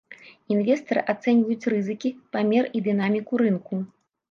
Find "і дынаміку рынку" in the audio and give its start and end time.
2.79-3.83